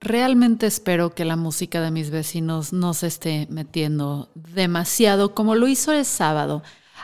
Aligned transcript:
Realmente 0.00 0.66
espero 0.66 1.14
que 1.14 1.24
la 1.24 1.36
música 1.36 1.80
de 1.80 1.90
mis 1.90 2.10
vecinos 2.10 2.72
no 2.72 2.94
se 2.94 3.06
esté 3.06 3.46
metiendo 3.50 4.30
demasiado 4.34 5.34
como 5.34 5.54
lo 5.54 5.68
hizo 5.68 5.92
el 5.92 6.04
sábado 6.04 6.62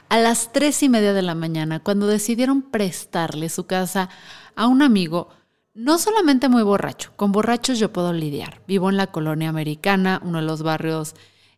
a 0.08 0.18
las 0.18 0.52
tres 0.52 0.82
y 0.82 0.88
media 0.88 1.14
de 1.14 1.22
la 1.22 1.34
mañana 1.34 1.80
cuando 1.80 2.06
decidieron 2.06 2.62
prestarle 2.62 3.48
su 3.48 3.66
casa 3.66 4.10
a 4.56 4.66
un 4.66 4.82
amigo 4.82 5.28
no 5.74 5.98
solamente 5.98 6.48
muy 6.50 6.62
borracho, 6.62 7.12
con 7.16 7.32
borrachos 7.32 7.78
yo 7.78 7.92
puedo 7.92 8.12
lidiar. 8.12 8.60
Vivo 8.66 8.90
en 8.90 8.98
la 8.98 9.06
colonia 9.06 9.48
americana, 9.48 10.20
uno 10.22 10.38
de 10.38 10.44
los 10.44 10.62
barrios 10.62 11.14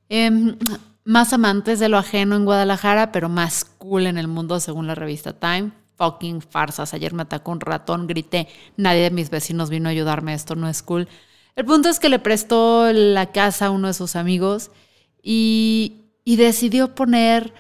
em, 0.09 0.57
más 1.05 1.33
amantes 1.33 1.81
de 1.81 1.89
lo 1.89 1.99
ajeno 1.99 2.37
en 2.37 2.45
Guadalajara, 2.45 3.11
pero 3.11 3.29
más 3.29 3.65
cool 3.65 4.07
en 4.07 4.19
el 4.19 4.29
mundo 4.29 4.61
según 4.61 4.87
la 4.87 4.95
revista 4.95 5.33
Time. 5.33 5.73
Fucking 5.97 6.41
farsas. 6.41 6.95
Ayer 6.95 7.13
me 7.13 7.23
atacó 7.23 7.53
un 7.53 7.61
ratón, 7.61 8.07
grité. 8.07 8.49
Nadie 8.77 9.03
de 9.03 9.11
mis 9.11 9.31
vecinos 9.31 9.71
vino 9.71 9.89
a 9.89 9.93
ayudarme. 9.93 10.35
Esto 10.35 10.57
no 10.57 10.69
es 10.69 10.83
cool. 10.83 11.09
El 11.57 11.65
punto 11.65 11.89
es 11.89 12.01
que 12.01 12.09
le 12.09 12.19
prestó 12.19 12.93
la 12.93 13.33
casa 13.33 13.67
a 13.67 13.71
uno 13.71 13.89
de 13.89 13.95
sus 13.95 14.17
amigos 14.17 14.71
y, 15.23 16.07
y 16.25 16.37
decidió 16.37 16.95
poner 16.95 17.55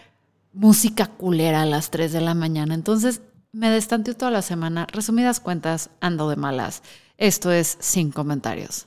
música 0.52 1.06
culera 1.06 1.62
a 1.62 1.66
las 1.66 1.90
3 1.90 2.12
de 2.12 2.20
la 2.20 2.34
mañana. 2.34 2.74
Entonces 2.74 3.20
me 3.52 3.70
destanteó 3.70 4.14
toda 4.14 4.30
la 4.30 4.42
semana. 4.42 4.86
Resumidas 4.90 5.40
cuentas, 5.40 5.90
ando 6.00 6.28
de 6.28 6.36
malas. 6.36 6.82
Esto 7.18 7.52
es 7.52 7.76
Sin 7.80 8.10
Comentarios. 8.10 8.86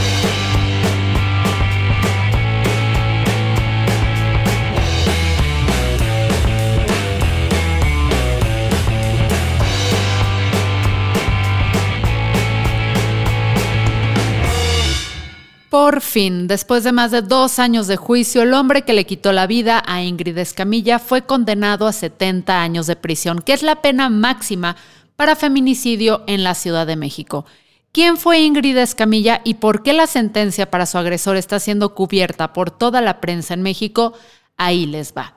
Por 15.71 16.01
fin, 16.01 16.49
después 16.49 16.83
de 16.83 16.91
más 16.91 17.11
de 17.11 17.21
dos 17.21 17.57
años 17.57 17.87
de 17.87 17.95
juicio, 17.95 18.41
el 18.41 18.53
hombre 18.53 18.81
que 18.81 18.91
le 18.91 19.05
quitó 19.05 19.31
la 19.31 19.47
vida 19.47 19.81
a 19.87 20.03
Ingrid 20.03 20.37
Escamilla 20.37 20.99
fue 20.99 21.21
condenado 21.21 21.87
a 21.87 21.93
70 21.93 22.61
años 22.61 22.87
de 22.87 22.97
prisión, 22.97 23.39
que 23.39 23.53
es 23.53 23.63
la 23.63 23.81
pena 23.81 24.09
máxima 24.09 24.75
para 25.15 25.37
feminicidio 25.37 26.25
en 26.27 26.43
la 26.43 26.55
Ciudad 26.55 26.85
de 26.85 26.97
México. 26.97 27.45
¿Quién 27.93 28.17
fue 28.17 28.41
Ingrid 28.41 28.75
Escamilla 28.75 29.39
y 29.45 29.53
por 29.53 29.81
qué 29.81 29.93
la 29.93 30.07
sentencia 30.07 30.69
para 30.69 30.85
su 30.85 30.97
agresor 30.97 31.37
está 31.37 31.57
siendo 31.57 31.95
cubierta 31.95 32.51
por 32.51 32.69
toda 32.69 32.99
la 32.99 33.21
prensa 33.21 33.53
en 33.53 33.61
México? 33.61 34.11
Ahí 34.57 34.85
les 34.85 35.13
va. 35.13 35.35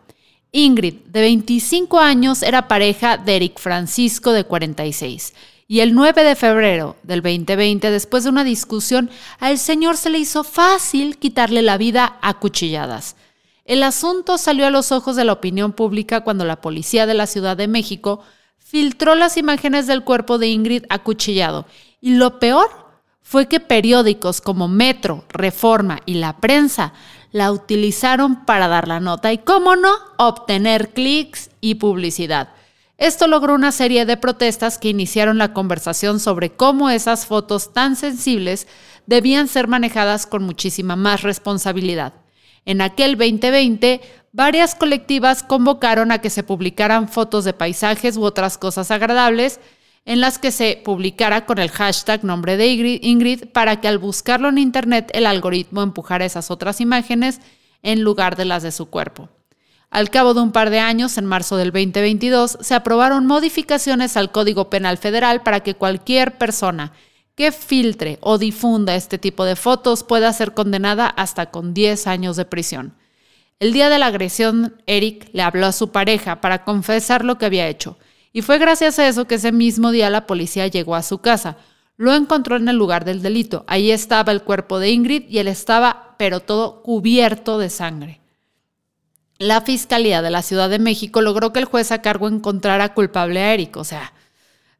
Ingrid, 0.50 0.94
de 1.12 1.20
25 1.20 2.00
años, 2.00 2.42
era 2.42 2.66
pareja 2.66 3.18
de 3.18 3.36
Eric 3.36 3.60
Francisco, 3.60 4.32
de 4.32 4.42
46. 4.42 5.32
Y 5.66 5.80
el 5.80 5.94
9 5.94 6.24
de 6.24 6.36
febrero 6.36 6.96
del 7.02 7.22
2020, 7.22 7.90
después 7.90 8.24
de 8.24 8.30
una 8.30 8.44
discusión, 8.44 9.10
al 9.40 9.58
señor 9.58 9.96
se 9.96 10.10
le 10.10 10.18
hizo 10.18 10.44
fácil 10.44 11.18
quitarle 11.18 11.62
la 11.62 11.78
vida 11.78 12.18
a 12.20 12.38
cuchilladas. 12.38 13.16
El 13.64 13.82
asunto 13.82 14.36
salió 14.36 14.66
a 14.66 14.70
los 14.70 14.92
ojos 14.92 15.16
de 15.16 15.24
la 15.24 15.32
opinión 15.32 15.72
pública 15.72 16.20
cuando 16.20 16.44
la 16.44 16.60
policía 16.60 17.06
de 17.06 17.14
la 17.14 17.26
Ciudad 17.26 17.56
de 17.56 17.66
México 17.66 18.22
filtró 18.58 19.14
las 19.14 19.38
imágenes 19.38 19.86
del 19.86 20.04
cuerpo 20.04 20.36
de 20.36 20.48
Ingrid 20.48 20.84
acuchillado. 20.90 21.64
Y 22.00 22.16
lo 22.16 22.38
peor 22.38 22.68
fue 23.22 23.48
que 23.48 23.58
periódicos 23.58 24.42
como 24.42 24.68
Metro, 24.68 25.24
Reforma 25.30 26.00
y 26.04 26.14
la 26.14 26.36
prensa 26.36 26.92
la 27.32 27.50
utilizaron 27.50 28.44
para 28.44 28.68
dar 28.68 28.86
la 28.86 29.00
nota 29.00 29.32
y, 29.32 29.38
cómo 29.38 29.76
no, 29.76 29.94
obtener 30.18 30.90
clics 30.90 31.50
y 31.60 31.76
publicidad. 31.76 32.50
Esto 32.96 33.26
logró 33.26 33.54
una 33.54 33.72
serie 33.72 34.06
de 34.06 34.16
protestas 34.16 34.78
que 34.78 34.88
iniciaron 34.88 35.36
la 35.36 35.52
conversación 35.52 36.20
sobre 36.20 36.50
cómo 36.50 36.90
esas 36.90 37.26
fotos 37.26 37.72
tan 37.72 37.96
sensibles 37.96 38.68
debían 39.06 39.48
ser 39.48 39.66
manejadas 39.66 40.26
con 40.26 40.44
muchísima 40.44 40.94
más 40.94 41.22
responsabilidad. 41.22 42.14
En 42.64 42.80
aquel 42.80 43.18
2020, 43.18 44.00
varias 44.32 44.74
colectivas 44.74 45.42
convocaron 45.42 46.12
a 46.12 46.20
que 46.20 46.30
se 46.30 46.44
publicaran 46.44 47.08
fotos 47.08 47.44
de 47.44 47.52
paisajes 47.52 48.16
u 48.16 48.22
otras 48.22 48.58
cosas 48.58 48.90
agradables 48.90 49.60
en 50.06 50.20
las 50.20 50.38
que 50.38 50.52
se 50.52 50.80
publicara 50.84 51.46
con 51.46 51.58
el 51.58 51.70
hashtag 51.70 52.24
nombre 52.24 52.56
de 52.56 52.68
Ingrid 53.02 53.46
para 53.52 53.80
que 53.80 53.88
al 53.88 53.98
buscarlo 53.98 54.48
en 54.48 54.58
Internet 54.58 55.10
el 55.14 55.26
algoritmo 55.26 55.82
empujara 55.82 56.24
esas 56.24 56.50
otras 56.50 56.80
imágenes 56.80 57.40
en 57.82 58.02
lugar 58.02 58.36
de 58.36 58.44
las 58.44 58.62
de 58.62 58.72
su 58.72 58.86
cuerpo. 58.86 59.30
Al 59.94 60.10
cabo 60.10 60.34
de 60.34 60.40
un 60.40 60.50
par 60.50 60.70
de 60.70 60.80
años, 60.80 61.18
en 61.18 61.24
marzo 61.24 61.56
del 61.56 61.70
2022, 61.70 62.58
se 62.60 62.74
aprobaron 62.74 63.26
modificaciones 63.26 64.16
al 64.16 64.32
Código 64.32 64.68
Penal 64.68 64.98
Federal 64.98 65.44
para 65.44 65.60
que 65.60 65.76
cualquier 65.76 66.36
persona 66.36 66.90
que 67.36 67.52
filtre 67.52 68.18
o 68.20 68.36
difunda 68.36 68.96
este 68.96 69.18
tipo 69.18 69.44
de 69.44 69.54
fotos 69.54 70.02
pueda 70.02 70.32
ser 70.32 70.52
condenada 70.52 71.06
hasta 71.06 71.52
con 71.52 71.74
10 71.74 72.08
años 72.08 72.34
de 72.34 72.44
prisión. 72.44 72.94
El 73.60 73.72
día 73.72 73.88
de 73.88 74.00
la 74.00 74.06
agresión, 74.06 74.74
Eric 74.86 75.28
le 75.32 75.42
habló 75.42 75.66
a 75.66 75.72
su 75.72 75.92
pareja 75.92 76.40
para 76.40 76.64
confesar 76.64 77.24
lo 77.24 77.38
que 77.38 77.46
había 77.46 77.68
hecho, 77.68 77.96
y 78.32 78.42
fue 78.42 78.58
gracias 78.58 78.98
a 78.98 79.06
eso 79.06 79.28
que 79.28 79.36
ese 79.36 79.52
mismo 79.52 79.92
día 79.92 80.10
la 80.10 80.26
policía 80.26 80.66
llegó 80.66 80.96
a 80.96 81.04
su 81.04 81.18
casa. 81.18 81.56
Lo 81.96 82.16
encontró 82.16 82.56
en 82.56 82.68
el 82.68 82.74
lugar 82.74 83.04
del 83.04 83.22
delito. 83.22 83.64
Ahí 83.68 83.92
estaba 83.92 84.32
el 84.32 84.42
cuerpo 84.42 84.80
de 84.80 84.90
Ingrid 84.90 85.28
y 85.28 85.38
él 85.38 85.46
estaba, 85.46 86.16
pero 86.18 86.40
todo 86.40 86.82
cubierto 86.82 87.58
de 87.58 87.70
sangre. 87.70 88.23
La 89.44 89.60
Fiscalía 89.60 90.22
de 90.22 90.30
la 90.30 90.40
Ciudad 90.40 90.70
de 90.70 90.78
México 90.78 91.20
logró 91.20 91.52
que 91.52 91.58
el 91.58 91.66
juez 91.66 91.92
a 91.92 92.00
cargo 92.00 92.28
encontrara 92.28 92.94
culpable 92.94 93.42
a 93.42 93.52
Eric, 93.52 93.76
o 93.76 93.84
sea, 93.84 94.14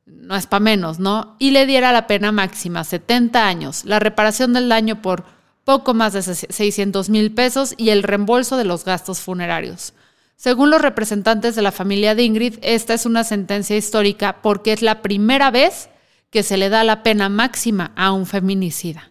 no 0.07 0.35
es 0.37 0.47
para 0.47 0.61
menos, 0.61 0.99
¿no? 0.99 1.37
Y 1.39 1.51
le 1.51 1.67
diera 1.67 1.93
la 1.93 2.07
pena 2.07 2.33
máxima, 2.33 2.83
70 2.83 3.47
años, 3.47 3.85
la 3.85 3.99
reparación 3.99 4.55
del 4.55 4.71
daño 4.71 5.03
por 5.03 5.27
poco 5.65 5.93
más 5.93 6.15
de 6.15 6.23
600 6.23 7.11
mil 7.11 7.35
pesos 7.35 7.75
y 7.77 7.91
el 7.91 8.03
reembolso 8.03 8.57
de 8.57 8.65
los 8.65 8.87
gastos 8.87 9.21
funerarios. 9.21 9.93
Según 10.35 10.71
los 10.71 10.81
representantes 10.81 11.55
de 11.55 11.61
la 11.61 11.71
familia 11.71 12.15
de 12.15 12.23
Ingrid, 12.23 12.55
esta 12.63 12.95
es 12.95 13.05
una 13.05 13.23
sentencia 13.23 13.77
histórica 13.77 14.41
porque 14.41 14.73
es 14.73 14.81
la 14.81 15.03
primera 15.03 15.51
vez 15.51 15.91
que 16.31 16.43
se 16.43 16.57
le 16.57 16.71
da 16.71 16.85
la 16.85 17.03
pena 17.03 17.29
máxima 17.29 17.93
a 17.97 18.13
un 18.13 18.25
feminicida. 18.25 19.11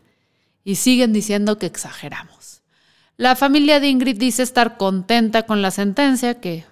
Y 0.64 0.78
siguen 0.78 1.14
diciendo 1.14 1.60
que 1.60 1.68
exageramos. 1.68 2.63
La 3.18 3.36
familia 3.36 3.80
de 3.80 3.90
Ingrid 3.90 4.18
dice 4.18 4.44
estar 4.44 4.78
contenta 4.78 5.44
con 5.44 5.62
la 5.62 5.72
sentencia, 5.72 6.40
que 6.40 6.66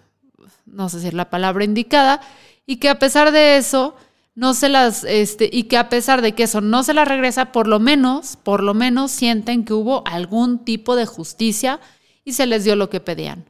no 0.66 0.90
sé 0.90 1.02
si 1.02 1.08
es 1.08 1.14
la 1.14 1.30
palabra 1.30 1.64
indicada, 1.64 2.22
y 2.66 2.78
que 2.78 2.90
a 2.90 3.00
pesar 3.00 3.32
de 3.32 3.58
eso, 3.58 3.96
no 4.34 4.54
se 4.54 4.70
las, 4.70 5.04
este, 5.04 5.50
y 5.52 5.64
que 5.64 5.78
a 5.78 5.90
pesar 5.90 6.22
de 6.22 6.34
que 6.34 6.44
eso 6.44 6.62
no 6.62 6.84
se 6.84 6.94
la 6.94 7.06
regresa, 7.06 7.52
por 7.52 7.68
lo 7.68 7.80
menos, 7.80 8.38
por 8.38 8.64
lo 8.64 8.74
menos 8.74 9.12
sienten 9.12 9.66
que 9.66 9.74
hubo 9.74 10.04
algún 10.08 10.64
tipo 10.64 10.96
de 10.96 11.06
justicia 11.06 11.80
y 12.24 12.34
se 12.34 12.46
les 12.46 12.64
dio 12.64 12.76
lo 12.76 12.90
que 12.90 13.00
pedían. 13.00 13.46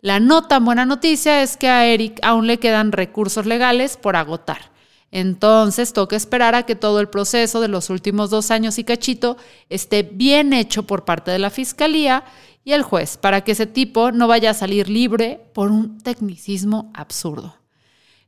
La 0.00 0.20
no 0.20 0.44
tan 0.44 0.64
buena 0.64 0.84
noticia 0.84 1.42
es 1.42 1.56
que 1.56 1.68
a 1.68 1.86
Eric 1.86 2.18
aún 2.22 2.46
le 2.46 2.58
quedan 2.58 2.92
recursos 2.92 3.46
legales 3.46 3.96
por 3.96 4.16
agotar. 4.16 4.73
Entonces 5.14 5.92
toca 5.92 6.16
esperar 6.16 6.56
a 6.56 6.64
que 6.64 6.74
todo 6.74 6.98
el 6.98 7.08
proceso 7.08 7.60
de 7.60 7.68
los 7.68 7.88
últimos 7.88 8.30
dos 8.30 8.50
años 8.50 8.80
y 8.80 8.84
cachito 8.84 9.36
esté 9.70 10.02
bien 10.02 10.52
hecho 10.52 10.88
por 10.88 11.04
parte 11.04 11.30
de 11.30 11.38
la 11.38 11.50
fiscalía 11.50 12.24
y 12.64 12.72
el 12.72 12.82
juez 12.82 13.16
para 13.16 13.42
que 13.42 13.52
ese 13.52 13.66
tipo 13.66 14.10
no 14.10 14.26
vaya 14.26 14.50
a 14.50 14.54
salir 14.54 14.88
libre 14.88 15.40
por 15.52 15.70
un 15.70 16.02
tecnicismo 16.02 16.90
absurdo. 16.94 17.54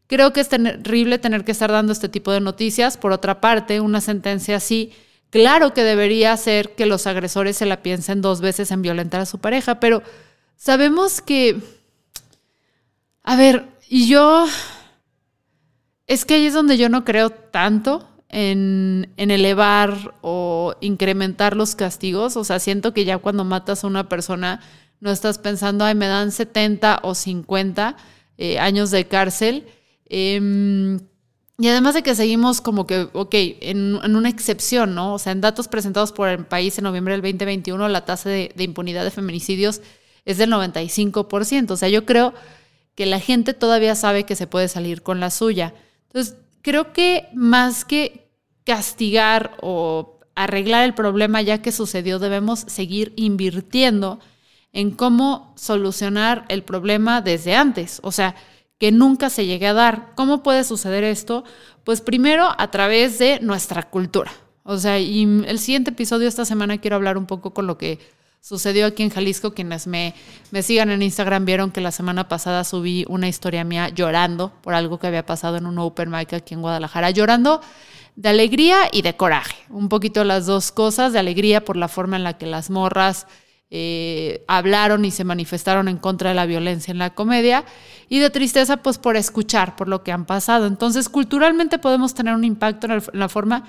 Creo 0.07 0.33
que 0.33 0.39
es 0.39 0.49
terrible 0.49 1.19
tener 1.19 1.45
que 1.45 1.51
estar 1.51 1.73
dando 1.73 1.93
este 1.93 2.09
tipo 2.09 2.31
de 2.31 2.39
noticias. 2.39 2.97
Por 2.97 3.11
otra 3.11 3.41
parte, 3.41 3.81
una 3.81 4.01
sentencia 4.01 4.55
así, 4.55 4.93
claro 5.31 5.75
que 5.75 5.83
debería 5.83 6.33
hacer 6.33 6.77
que 6.77 6.87
los 6.87 7.09
agresores 7.09 7.57
se 7.57 7.67
la 7.67 7.83
piensen 7.83 8.23
dos 8.23 8.41
veces 8.41 8.71
en 8.71 8.83
violentar 8.83 9.23
a 9.23 9.27
su 9.27 9.41
pareja, 9.41 9.81
pero 9.81 10.05
sabemos 10.55 11.21
que... 11.21 11.57
A 13.25 13.35
ver, 13.35 13.67
y 13.89 14.07
yo 14.07 14.47
es 16.07 16.25
que 16.25 16.35
ahí 16.35 16.47
es 16.47 16.55
donde 16.55 16.79
yo 16.79 16.89
no 16.89 17.05
creo 17.05 17.31
tanto 17.31 18.09
en, 18.29 19.13
elevar 19.17 20.15
o 20.23 20.75
incrementar 20.81 21.57
los 21.57 21.75
castigos. 21.75 22.37
O 22.37 22.45
sea, 22.45 22.59
siento 22.59 22.93
que 22.93 23.05
ya 23.05 23.19
cuando 23.19 23.45
matas 23.45 23.85
a 23.85 23.87
una 23.87 24.09
persona 24.09 24.61
no 25.01 25.11
estás 25.11 25.39
pensando, 25.39 25.85
ay, 25.85 25.95
me 25.95 26.07
dan 26.07 26.33
70 26.33 27.01
o 27.03 27.15
50 27.15 27.97
eh, 28.39 28.59
años 28.59 28.91
de 28.91 29.07
cárcel. 29.07 29.67
Em, 30.09 31.01
y 31.59 31.69
además 31.69 31.95
de 31.95 32.03
que 32.03 32.15
seguimos 32.15 32.61
como 32.61 32.87
que, 32.87 33.09
ok, 33.13 33.35
en, 33.35 33.99
en, 34.03 34.17
una 34.17 34.29
excepción, 34.29 34.95
¿no? 34.95 35.15
O 35.15 35.19
sea, 35.19 35.33
en 35.33 35.41
datos 35.41 35.69
presentados 35.69 36.13
por 36.13 36.29
el 36.29 36.45
país 36.45 36.77
en 36.79 36.85
noviembre 36.85 37.15
del 37.15 37.23
2021, 37.23 37.89
la 37.89 38.05
tasa 38.05 38.29
de, 38.29 38.53
de 38.55 38.65
impunidad 38.65 39.05
de 39.05 39.11
feminicidios 39.11 39.81
es 40.25 40.39
del 40.39 40.53
95%. 40.53 41.71
O 41.71 41.77
sea, 41.77 41.89
yo 41.89 42.05
creo 42.05 42.35
que 42.95 43.07
la 43.07 43.21
gente 43.21 43.55
todavía 43.55 43.95
sabe 43.95 44.25
que 44.25 44.37
se 44.37 44.47
puede 44.47 44.69
salir 44.69 45.03
con 45.03 45.21
la 45.21 45.31
suya. 45.31 45.75
Entonces, 46.17 46.39
creo 46.63 46.95
que 46.95 47.29
más 47.35 47.85
que 47.85 48.31
castigar 48.65 49.59
o 49.61 50.19
arreglar 50.35 50.85
el 50.85 50.95
problema 50.95 51.43
ya 51.43 51.61
que 51.61 51.73
sucedió, 51.73 52.19
debemos 52.19 52.61
seguir 52.61 53.13
invirtiendo 53.17 54.19
en 54.73 54.93
cómo 54.93 55.53
solucionar 55.59 56.47
el 56.49 56.63
problema 56.63 57.21
desde 57.21 57.55
antes, 57.55 58.01
o 58.03 58.13
sea, 58.13 58.35
que 58.79 58.93
nunca 58.93 59.29
se 59.29 59.45
llegue 59.45 59.67
a 59.67 59.75
dar. 59.75 60.15
¿Cómo 60.15 60.43
puede 60.43 60.65
suceder 60.65 61.05
esto? 61.05 61.45
Pues 61.85 62.01
primero 62.01 62.49
a 62.57 62.71
través 62.71 63.19
de 63.19 63.39
nuestra 63.41 63.91
cultura. 63.91 64.33
O 64.63 64.79
sea, 64.79 64.99
y 64.99 65.25
el 65.47 65.59
siguiente 65.59 65.91
episodio 65.91 66.29
esta 66.29 66.47
semana 66.47 66.79
quiero 66.79 66.97
hablar 66.97 67.19
un 67.19 67.27
poco 67.27 67.53
con 67.53 67.67
lo 67.67 67.77
que 67.77 67.99
sucedió 68.47 68.87
aquí 68.87 69.03
en 69.03 69.11
Jalisco. 69.11 69.55
Quienes 69.55 69.89
me, 69.89 70.15
me 70.53 70.63
sigan 70.63 70.91
en 70.91 71.03
Instagram 71.03 71.45
vieron 71.45 71.73
que 71.73 71.81
la 71.81 71.91
semana 71.91 72.29
pasada 72.29 72.63
subí 72.63 73.05
una 73.09 73.27
historia 73.27 73.65
mía 73.65 73.89
llorando 73.89 74.53
por 74.63 74.75
algo 74.75 75.01
que 75.01 75.09
había 75.09 75.27
pasado 75.27 75.57
en 75.57 75.67
un 75.67 75.79
open 75.81 76.11
mic 76.11 76.33
aquí 76.33 76.55
en 76.55 76.63
Guadalajara, 76.63 77.11
llorando 77.11 77.61
de 78.15 78.29
alegría 78.29 78.89
y 78.93 79.03
de 79.03 79.17
coraje. 79.17 79.57
Un 79.69 79.89
poquito 79.89 80.23
las 80.23 80.47
dos 80.47 80.71
cosas, 80.71 81.13
de 81.13 81.19
alegría 81.19 81.65
por 81.65 81.77
la 81.77 81.89
forma 81.89 82.17
en 82.17 82.23
la 82.23 82.39
que 82.39 82.47
las 82.47 82.71
morras 82.71 83.27
eh, 83.69 84.45
hablaron 84.47 85.05
y 85.05 85.11
se 85.11 85.25
manifestaron 85.25 85.89
en 85.89 85.97
contra 85.97 86.29
de 86.29 86.37
la 86.37 86.47
violencia 86.47 86.93
en 86.93 86.99
la 86.99 87.15
comedia 87.15 87.65
y 88.09 88.21
de 88.21 88.31
tristeza 88.31 88.77
pues 88.77 88.97
por 88.97 89.17
escuchar 89.17 89.75
por 89.75 89.89
lo 89.89 90.05
que 90.05 90.13
han 90.13 90.25
pasado. 90.25 90.67
Entonces 90.67 91.09
culturalmente 91.09 91.81
podemos 91.81 92.15
tener 92.15 92.33
un 92.33 92.45
impacto 92.45 92.87
en, 92.87 93.03
la 93.13 93.29
forma 93.29 93.65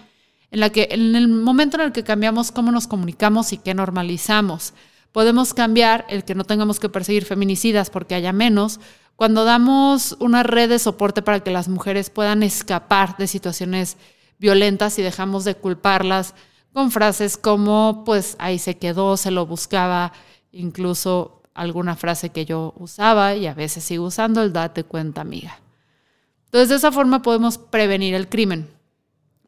en 0.52 0.60
la 0.60 0.70
que 0.70 0.88
en 0.92 1.16
el 1.16 1.28
momento 1.28 1.78
en 1.78 1.84
el 1.84 1.92
que 1.92 2.04
cambiamos 2.04 2.52
cómo 2.52 2.72
nos 2.72 2.88
comunicamos 2.88 3.54
y 3.54 3.58
qué 3.58 3.74
normalizamos. 3.74 4.74
Podemos 5.12 5.54
cambiar 5.54 6.06
el 6.10 6.24
que 6.24 6.36
no 6.36 6.44
tengamos 6.44 6.80
que 6.80 6.90
perseguir 6.90 7.26
feminicidas 7.26 7.90
porque 7.90 8.16
haya 8.16 8.34
menos, 8.34 8.80
cuando 9.16 9.46
damos 9.46 10.16
una 10.20 10.44
red 10.44 10.70
de 10.70 10.78
soporte 10.78 11.24
para 11.24 11.40
que 11.40 11.50
las 11.50 11.68
mujeres 11.68 12.12
puedan 12.12 12.44
escapar 12.44 13.18
de 13.18 13.28
situaciones 13.28 13.98
violentas 14.38 15.00
y 15.00 15.02
dejamos 15.02 15.44
de 15.44 15.56
culparlas 15.56 16.36
con 16.72 16.92
frases 16.92 17.38
como, 17.38 18.04
pues 18.06 18.36
ahí 18.38 18.60
se 18.60 18.78
quedó, 18.78 19.18
se 19.18 19.32
lo 19.32 19.48
buscaba, 19.48 20.14
incluso 20.52 21.42
alguna 21.56 21.96
frase 21.96 22.30
que 22.30 22.46
yo 22.46 22.76
usaba 22.78 23.34
y 23.34 23.48
a 23.48 23.56
veces 23.56 23.84
sigo 23.84 24.06
usando, 24.06 24.44
el 24.44 24.54
date 24.54 24.84
cuenta 24.84 25.22
amiga. 25.22 25.60
Entonces 26.46 26.70
de 26.70 26.76
esa 26.76 26.92
forma 26.92 27.24
podemos 27.24 27.58
prevenir 27.58 28.14
el 28.14 28.30
crimen. 28.30 28.77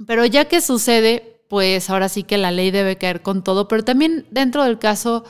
Pero 0.06 0.26
ya 0.26 0.46
que 0.46 0.62
sucede, 0.62 1.42
pues 1.48 1.90
ahora 1.90 2.10
sí 2.10 2.24
que 2.24 2.38
la 2.38 2.52
ley 2.52 2.72
debe 2.72 2.98
caer 2.98 3.22
con 3.22 3.44
todo, 3.44 3.68
pero 3.68 3.84
también 3.84 4.26
dentro 4.32 4.64
del 4.64 4.80
caso 4.80 5.26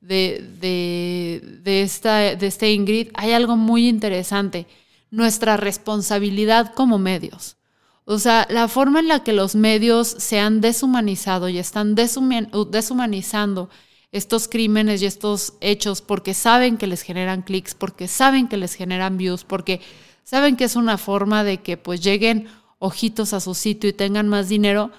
de, 0.00 0.44
de, 0.60 1.82
esta, 1.82 2.36
de 2.36 2.46
este 2.46 2.72
Ingrid 2.72 3.08
hay 3.14 3.32
algo 3.32 3.56
muy 3.56 3.88
interesante, 3.88 4.66
nuestra 5.10 5.56
responsabilidad 5.56 6.72
como 6.74 6.98
medios. 6.98 7.56
O 8.04 8.18
sea, 8.18 8.46
la 8.50 8.68
forma 8.68 9.00
en 9.00 9.08
la 9.08 9.24
que 9.24 9.32
los 9.32 9.54
medios 9.54 10.08
se 10.08 10.38
han 10.38 10.60
deshumanizado 10.60 11.48
y 11.48 11.58
están 11.58 11.94
deshumanizando 11.94 13.70
estos 14.12 14.46
crímenes 14.46 15.00
y 15.02 15.06
estos 15.06 15.54
hechos 15.60 16.02
porque 16.02 16.34
saben 16.34 16.76
que 16.76 16.86
les 16.86 17.02
generan 17.02 17.42
clics, 17.42 17.74
porque 17.74 18.06
saben 18.06 18.46
que 18.46 18.58
les 18.58 18.74
generan 18.74 19.16
views, 19.16 19.44
porque 19.44 19.80
saben 20.22 20.56
que 20.56 20.64
es 20.64 20.76
una 20.76 20.98
forma 20.98 21.44
de 21.44 21.58
que 21.62 21.76
pues 21.78 22.02
lleguen 22.02 22.46
ojitos 22.84 23.32
a 23.32 23.40
su 23.40 23.54
sitio 23.54 23.88
y 23.88 23.94
tengan 23.94 24.28
más 24.28 24.50
dinero, 24.50 24.90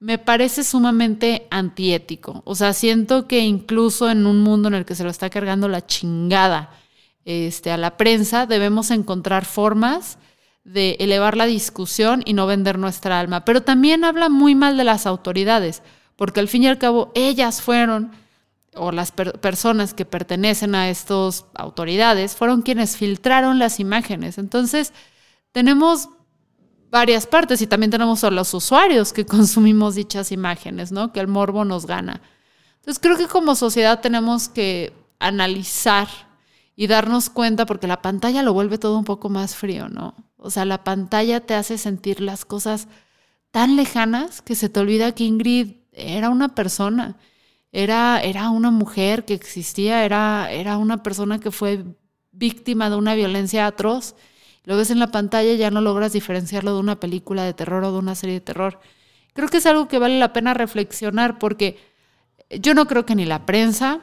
me 0.00 0.16
parece 0.16 0.64
sumamente 0.64 1.46
antiético. 1.50 2.42
O 2.46 2.54
sea, 2.54 2.72
siento 2.72 3.28
que 3.28 3.40
incluso 3.40 4.10
en 4.10 4.26
un 4.26 4.40
mundo 4.42 4.68
en 4.68 4.74
el 4.74 4.86
que 4.86 4.94
se 4.94 5.04
lo 5.04 5.10
está 5.10 5.28
cargando 5.28 5.68
la 5.68 5.86
chingada 5.86 6.70
este, 7.26 7.70
a 7.70 7.76
la 7.76 7.98
prensa, 7.98 8.46
debemos 8.46 8.90
encontrar 8.90 9.44
formas 9.44 10.16
de 10.64 10.96
elevar 10.98 11.36
la 11.36 11.44
discusión 11.44 12.22
y 12.24 12.32
no 12.32 12.46
vender 12.46 12.78
nuestra 12.78 13.20
alma. 13.20 13.44
Pero 13.44 13.62
también 13.62 14.04
habla 14.04 14.30
muy 14.30 14.54
mal 14.54 14.78
de 14.78 14.84
las 14.84 15.06
autoridades, 15.06 15.82
porque 16.16 16.40
al 16.40 16.48
fin 16.48 16.62
y 16.62 16.68
al 16.68 16.78
cabo 16.78 17.12
ellas 17.14 17.60
fueron, 17.60 18.12
o 18.74 18.92
las 18.92 19.12
personas 19.12 19.92
que 19.92 20.06
pertenecen 20.06 20.74
a 20.74 20.88
estas 20.88 21.44
autoridades, 21.54 22.34
fueron 22.34 22.62
quienes 22.62 22.96
filtraron 22.96 23.58
las 23.58 23.78
imágenes. 23.78 24.38
Entonces, 24.38 24.94
tenemos 25.52 26.08
varias 26.96 27.26
partes 27.26 27.60
y 27.60 27.66
también 27.66 27.90
tenemos 27.90 28.24
a 28.24 28.30
los 28.30 28.54
usuarios 28.54 29.12
que 29.12 29.26
consumimos 29.36 29.94
dichas 29.94 30.32
imágenes, 30.32 30.92
¿no? 30.92 31.12
Que 31.12 31.20
el 31.20 31.28
morbo 31.28 31.64
nos 31.64 31.86
gana. 31.86 32.22
Entonces, 32.76 32.98
creo 33.00 33.18
que 33.18 33.26
como 33.26 33.54
sociedad 33.54 34.00
tenemos 34.00 34.48
que 34.48 34.92
analizar 35.18 36.08
y 36.74 36.86
darnos 36.86 37.28
cuenta, 37.30 37.66
porque 37.66 37.86
la 37.86 38.00
pantalla 38.00 38.42
lo 38.42 38.52
vuelve 38.54 38.78
todo 38.78 38.98
un 38.98 39.04
poco 39.04 39.28
más 39.28 39.54
frío, 39.54 39.88
¿no? 39.88 40.14
O 40.36 40.50
sea, 40.50 40.64
la 40.64 40.84
pantalla 40.84 41.40
te 41.40 41.54
hace 41.54 41.78
sentir 41.78 42.20
las 42.20 42.44
cosas 42.44 42.88
tan 43.50 43.76
lejanas 43.76 44.40
que 44.42 44.54
se 44.54 44.68
te 44.68 44.80
olvida 44.80 45.12
que 45.12 45.24
Ingrid 45.24 45.76
era 45.92 46.30
una 46.30 46.54
persona, 46.54 47.16
era, 47.72 48.20
era 48.22 48.50
una 48.50 48.70
mujer 48.70 49.24
que 49.24 49.34
existía, 49.34 50.04
era, 50.04 50.50
era 50.50 50.78
una 50.78 51.02
persona 51.02 51.40
que 51.40 51.50
fue 51.50 51.84
víctima 52.32 52.88
de 52.88 52.96
una 52.96 53.14
violencia 53.14 53.66
atroz. 53.66 54.14
Lo 54.66 54.76
ves 54.76 54.90
en 54.90 54.98
la 54.98 55.12
pantalla 55.12 55.52
y 55.52 55.58
ya 55.58 55.70
no 55.70 55.80
logras 55.80 56.12
diferenciarlo 56.12 56.74
de 56.74 56.80
una 56.80 57.00
película 57.00 57.44
de 57.44 57.54
terror 57.54 57.84
o 57.84 57.92
de 57.92 57.98
una 57.98 58.16
serie 58.16 58.34
de 58.34 58.40
terror. 58.40 58.80
Creo 59.32 59.48
que 59.48 59.58
es 59.58 59.66
algo 59.66 59.86
que 59.86 60.00
vale 60.00 60.18
la 60.18 60.32
pena 60.32 60.54
reflexionar 60.54 61.38
porque 61.38 61.78
yo 62.50 62.74
no 62.74 62.86
creo 62.86 63.06
que 63.06 63.14
ni 63.14 63.26
la 63.26 63.46
prensa, 63.46 64.00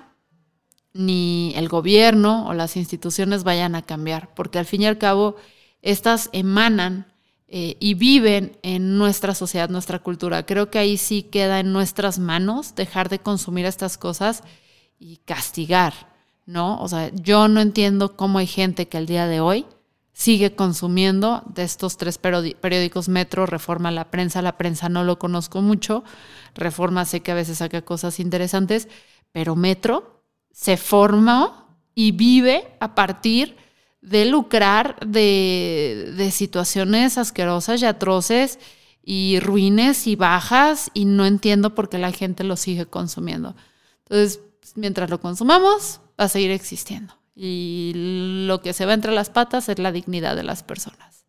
ni 0.94 1.52
el 1.58 1.68
gobierno 1.68 2.48
o 2.48 2.54
las 2.54 2.78
instituciones 2.78 3.44
vayan 3.44 3.76
a 3.76 3.82
cambiar, 3.82 4.34
porque 4.36 4.58
al 4.58 4.66
fin 4.66 4.84
y 4.84 4.86
al 4.86 4.98
cabo 4.98 5.36
estas 5.82 6.30
emanan 6.32 7.08
eh, 7.50 7.76
y 7.82 7.96
viven 7.96 8.58
en 8.64 8.98
nuestra 8.98 9.36
sociedad, 9.36 9.70
nuestra 9.70 10.00
cultura. 10.00 10.46
Creo 10.46 10.72
que 10.72 10.80
ahí 10.80 10.96
sí 10.96 11.24
queda 11.24 11.60
en 11.60 11.74
nuestras 11.74 12.20
manos 12.20 12.74
dejar 12.74 13.10
de 13.10 13.20
consumir 13.20 13.66
estas 13.66 13.98
cosas 13.98 14.44
y 14.98 15.18
castigar, 15.26 15.94
¿no? 16.46 16.80
O 16.82 16.88
sea, 16.88 17.12
yo 17.14 17.50
no 17.50 17.60
entiendo 17.60 18.16
cómo 18.16 18.40
hay 18.40 18.48
gente 18.48 18.88
que 18.88 18.98
al 18.98 19.08
día 19.08 19.28
de 19.28 19.42
hoy 19.42 19.66
sigue 20.14 20.56
consumiendo 20.56 21.44
de 21.48 21.64
estos 21.64 21.98
tres 21.98 22.18
periódicos 22.18 23.10
Metro, 23.10 23.46
Reforma, 23.46 23.92
La 23.92 24.12
Prensa. 24.12 24.42
La 24.42 24.58
Prensa 24.58 24.88
no 24.88 25.04
lo 25.04 25.20
conozco 25.20 25.62
mucho, 25.62 26.04
Reforma 26.54 27.06
sé 27.06 27.22
que 27.22 27.32
a 27.32 27.36
veces 27.36 27.58
saca 27.58 27.82
cosas 27.82 28.20
interesantes, 28.20 28.88
pero 29.32 29.56
Metro 29.56 30.24
se 30.52 30.78
forma 30.78 31.68
y 31.96 32.12
vive 32.12 32.68
a 32.80 32.96
partir 32.96 33.58
de 34.02 34.26
lucrar 34.26 35.00
de, 35.06 36.30
situaciones 36.32 37.18
asquerosas 37.18 37.82
y 37.82 37.86
atroces 37.86 38.60
y 39.04 39.40
ruines 39.40 40.08
y 40.08 40.16
bajas 40.16 40.92
y 40.94 41.06
no 41.06 41.26
entiendo 41.26 41.74
por 41.74 41.90
qué 41.90 41.98
la 41.98 42.12
gente 42.12 42.44
lo 42.44 42.56
sigue 42.56 42.86
consumiendo. 42.86 43.56
Entonces, 44.04 44.42
mientras 44.76 45.10
lo 45.10 45.20
consumamos, 45.20 46.02
va 46.20 46.26
a 46.26 46.30
seguir 46.30 46.52
existiendo. 46.52 47.14
Y 47.36 47.94
lo 48.48 48.62
que 48.62 48.74
se 48.74 48.86
va 48.86 48.94
entre 48.94 49.12
las 49.12 49.30
patas 49.30 49.70
es 49.70 49.80
la 49.80 49.92
dignidad 49.92 50.36
de 50.36 50.44
las 50.44 50.64
personas. 50.64 51.26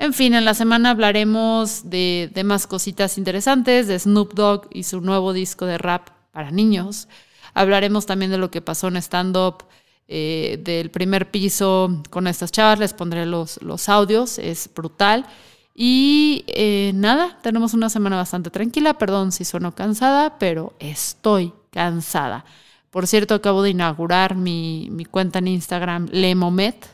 En 0.00 0.14
fin, 0.14 0.32
en 0.32 0.46
la 0.46 0.54
semana 0.54 0.90
hablaremos 0.90 1.90
de, 1.90 2.32
más 2.44 2.66
cositas 2.66 3.18
interesantes, 3.18 3.86
de 3.86 3.98
Snoop 3.98 4.32
Dogg 4.32 4.68
y 4.72 4.84
su 4.84 5.02
nuevo 5.02 5.34
disco 5.34 5.66
de 5.66 5.76
rap 5.76 6.08
para 6.32 6.50
niños. 6.50 7.06
Hablaremos 7.52 8.06
también 8.06 8.30
de 8.30 8.38
lo 8.38 8.50
que 8.50 8.62
pasó 8.62 8.88
en 8.88 8.96
stand-up 8.96 9.64
eh, 10.08 10.58
del 10.62 10.90
primer 10.90 11.30
piso 11.30 12.02
con 12.08 12.26
estas 12.26 12.50
chavas. 12.50 12.78
Les 12.78 12.94
pondré 12.94 13.26
los, 13.26 13.60
los 13.62 13.90
audios, 13.90 14.38
es 14.38 14.70
brutal. 14.74 15.26
Y 15.74 16.44
eh, 16.46 16.92
nada, 16.94 17.38
tenemos 17.42 17.74
una 17.74 17.90
semana 17.90 18.16
bastante 18.16 18.50
tranquila. 18.50 18.94
Perdón 18.96 19.32
si 19.32 19.44
sueno 19.44 19.74
cansada, 19.74 20.38
pero 20.38 20.74
estoy 20.78 21.52
cansada. 21.70 22.46
Por 22.90 23.06
cierto, 23.06 23.34
acabo 23.34 23.62
de 23.62 23.70
inaugurar 23.70 24.34
mi, 24.34 24.90
cuenta 25.10 25.38
en 25.38 25.48
Instagram, 25.48 26.08
Lemomet, 26.10 26.88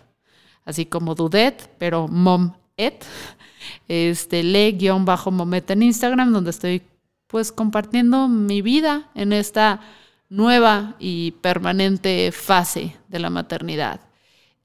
así 0.65 0.87
como 0.87 1.15
Dudet, 1.15 1.71
pero 1.79 2.09
Momet. 2.09 3.05
Este, 3.89 4.45
le-momet 4.45 5.71
en 5.71 5.83
Instagram, 5.83 6.33
donde 6.33 6.51
estoy 6.51 6.83
pues 7.27 7.51
compartiendo 7.51 8.29
mi 8.29 8.63
vida 8.63 9.11
en 9.15 9.33
esta 9.33 9.81
nueva 10.29 10.95
y 11.01 11.33
permanente 11.33 12.31
fase 12.31 12.97
de 13.09 13.19
la 13.19 13.31
maternidad. 13.31 14.01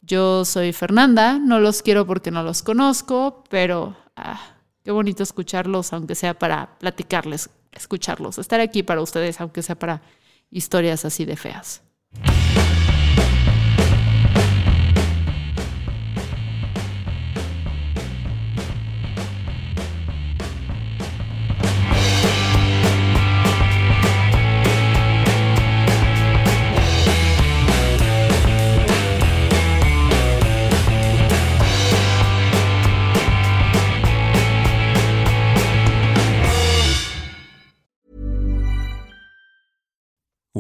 Yo 0.02 0.46
soy 0.46 0.72
Fernanda, 0.74 1.40
no 1.40 1.60
los 1.60 1.82
quiero 1.82 2.06
porque 2.06 2.30
no 2.30 2.44
los 2.44 2.62
conozco, 2.62 3.44
pero 3.50 3.96
ah, 4.16 4.40
Qué 4.84 4.90
bonito 4.90 5.22
escucharlos, 5.22 5.94
aunque 5.94 6.16
sea 6.16 6.34
para 6.34 6.78
platicarles, 6.80 7.52
escucharlos, 7.72 8.40
estar 8.40 8.60
aquí 8.60 8.82
para 8.82 9.02
ustedes, 9.02 9.40
aunque 9.40 9.62
sea 9.62 9.76
para 9.76 10.02
historias 10.52 11.06
así 11.06 11.26
de 11.26 11.38
feas. 11.38 11.82